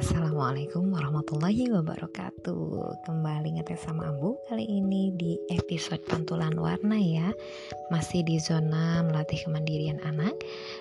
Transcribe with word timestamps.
Assalamualaikum 0.00 0.96
warahmatullahi 0.96 1.68
wabarakatuh. 1.76 3.04
Kembali 3.04 3.60
ngetes 3.60 3.84
sama 3.84 4.08
Ambu 4.08 4.32
Kali 4.48 4.64
ini 4.64 5.12
di 5.12 5.36
episode 5.52 6.00
pantulan 6.08 6.56
warna 6.56 6.96
ya. 6.96 7.28
Masih 7.92 8.24
di 8.24 8.40
zona 8.40 9.04
melatih 9.04 9.44
kemandirian 9.44 10.00
anak. 10.00 10.32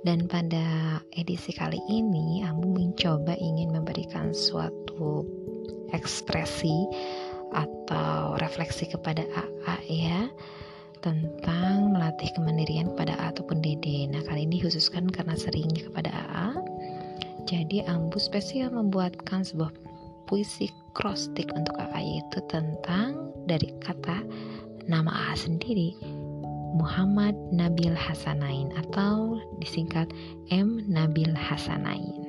Dan 0.00 0.24
pada 0.32 0.96
edisi 1.12 1.52
kali 1.52 1.76
ini 1.92 2.40
Ambu 2.40 2.72
mencoba 2.72 3.36
ingin 3.36 3.76
memberikan 3.76 4.32
suatu 4.32 5.28
ekspresi 5.92 6.88
Atau 7.52 8.40
refleksi 8.40 8.88
kepada 8.88 9.28
AA 9.36 9.76
ya 9.92 10.20
tentang 11.04 11.92
melatih 11.92 12.32
kemandirian 12.32 12.96
kepada 12.96 13.18
A 13.20 13.28
ataupun 13.34 13.60
Dede. 13.60 14.08
Nah, 14.08 14.24
kali 14.24 14.48
ini 14.48 14.62
khususkan 14.62 15.10
karena 15.10 15.36
seringnya 15.36 15.90
kepada 15.90 16.08
AA 16.08 16.71
jadi 17.52 17.84
Ambu 17.84 18.16
spesial 18.16 18.72
membuatkan 18.72 19.44
sebuah 19.44 19.68
puisi 20.24 20.72
crosstik 20.96 21.52
untuk 21.52 21.76
AA 21.76 22.00
yaitu 22.00 22.40
tentang 22.48 23.28
dari 23.44 23.68
kata 23.84 24.24
nama 24.88 25.12
AA 25.12 25.36
sendiri 25.36 25.92
Muhammad 26.72 27.36
Nabil 27.52 27.92
Hasanain 27.92 28.72
atau 28.80 29.36
disingkat 29.60 30.08
M 30.48 30.80
Nabil 30.88 31.36
Hasanain. 31.36 32.24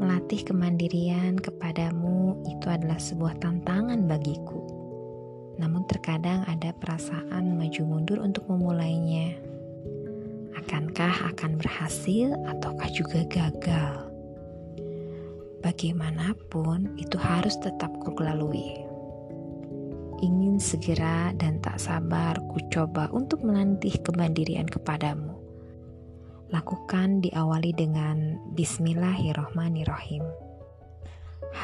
Melatih 0.00 0.48
kemandirian 0.48 1.36
kepadamu 1.36 2.40
itu 2.48 2.72
adalah 2.72 2.96
sebuah 2.96 3.36
tantangan 3.44 4.08
bagiku. 4.08 4.64
Namun 5.60 5.84
terkadang 5.84 6.48
ada 6.48 6.72
perasaan 6.72 7.60
maju 7.60 7.82
mundur 7.84 8.24
untuk 8.24 8.48
memulainya 8.48 9.36
Akankah 10.68 11.32
akan 11.32 11.56
berhasil 11.56 12.28
ataukah 12.44 12.92
juga 12.92 13.24
gagal? 13.24 14.12
Bagaimanapun, 15.64 16.92
itu 17.00 17.16
harus 17.16 17.56
tetap 17.56 17.88
kulalui. 18.04 18.76
Ingin 20.20 20.60
segera 20.60 21.32
dan 21.40 21.64
tak 21.64 21.80
sabar 21.80 22.36
ku 22.52 22.60
coba 22.68 23.08
untuk 23.16 23.48
menanti 23.48 23.96
kemandirian 23.96 24.68
kepadamu. 24.68 25.40
Lakukan 26.52 27.24
diawali 27.24 27.72
dengan 27.72 28.36
Bismillahirrohmanirrohim. 28.52 30.28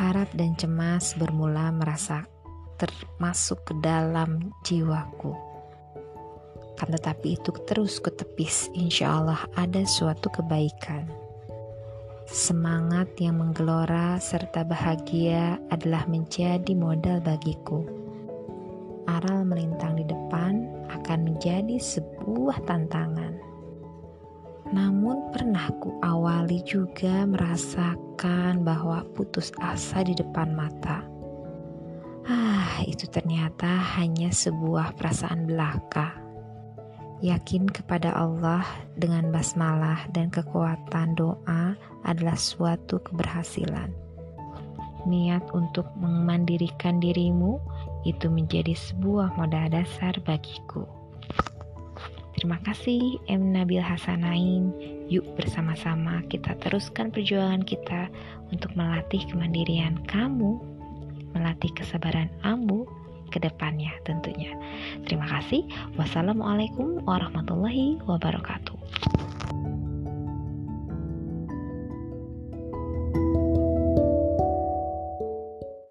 Harap 0.00 0.32
dan 0.32 0.56
cemas 0.56 1.12
bermula 1.20 1.68
merasa 1.76 2.24
termasuk 2.80 3.68
ke 3.68 3.76
dalam 3.84 4.48
jiwaku 4.64 5.53
akan 6.84 7.00
tetapi 7.00 7.40
itu 7.40 7.48
terus 7.64 7.96
kutepis. 7.96 8.68
Insya 8.76 9.16
Allah 9.16 9.48
ada 9.56 9.88
suatu 9.88 10.28
kebaikan. 10.28 11.08
Semangat 12.28 13.08
yang 13.16 13.40
menggelora 13.40 14.20
serta 14.20 14.68
bahagia 14.68 15.56
adalah 15.72 16.04
menjadi 16.04 16.76
modal 16.76 17.24
bagiku. 17.24 17.88
Aral 19.08 19.48
melintang 19.48 19.96
di 19.96 20.04
depan 20.04 20.68
akan 20.92 21.18
menjadi 21.24 21.80
sebuah 21.80 22.60
tantangan. 22.68 23.32
Namun 24.68 25.32
pernah 25.32 25.72
ku 25.80 25.96
awali 26.04 26.60
juga 26.68 27.24
merasakan 27.24 28.60
bahwa 28.60 29.08
putus 29.16 29.48
asa 29.56 30.04
di 30.04 30.12
depan 30.12 30.52
mata. 30.52 31.00
Ah, 32.28 32.84
itu 32.84 33.08
ternyata 33.08 33.72
hanya 33.96 34.28
sebuah 34.28 35.00
perasaan 35.00 35.48
belaka 35.48 36.23
Yakin 37.24 37.72
kepada 37.72 38.12
Allah 38.12 38.68
dengan 39.00 39.32
basmalah 39.32 40.12
dan 40.12 40.28
kekuatan 40.28 41.16
doa 41.16 41.72
adalah 42.04 42.36
suatu 42.36 43.00
keberhasilan. 43.00 43.88
Niat 45.08 45.48
untuk 45.56 45.88
memandirikan 45.96 47.00
dirimu 47.00 47.56
itu 48.04 48.28
menjadi 48.28 48.76
sebuah 48.76 49.40
modal 49.40 49.72
dasar 49.72 50.12
bagiku. 50.20 50.84
Terima 52.36 52.60
kasih 52.60 53.16
M. 53.32 53.56
Nabil 53.56 53.80
Hasanain. 53.80 54.68
Yuk 55.08 55.24
bersama-sama 55.32 56.20
kita 56.28 56.52
teruskan 56.60 57.08
perjuangan 57.08 57.64
kita 57.64 58.12
untuk 58.52 58.68
melatih 58.76 59.24
kemandirian 59.32 59.96
kamu, 60.04 60.60
melatih 61.32 61.72
kesabaran 61.72 62.28
ambu, 62.44 62.84
ke 63.34 63.42
depannya 63.42 63.90
tentunya. 64.06 64.54
Terima 65.02 65.26
kasih. 65.26 65.66
Wassalamualaikum 65.98 67.02
warahmatullahi 67.02 67.98
wabarakatuh. 68.06 68.73